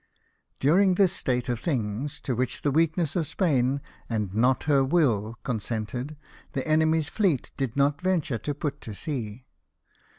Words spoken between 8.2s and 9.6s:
to put to sea.